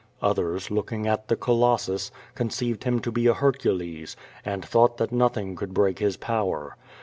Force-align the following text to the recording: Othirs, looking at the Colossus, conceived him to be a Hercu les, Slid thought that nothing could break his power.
Othirs, 0.23 0.71
looking 0.71 1.05
at 1.05 1.27
the 1.27 1.35
Colossus, 1.35 2.09
conceived 2.33 2.85
him 2.85 3.01
to 3.01 3.11
be 3.11 3.27
a 3.27 3.35
Hercu 3.35 3.71
les, 3.71 4.15
Slid 4.43 4.65
thought 4.65 4.97
that 4.97 5.11
nothing 5.11 5.55
could 5.55 5.75
break 5.75 5.99
his 5.99 6.17
power. 6.17 6.75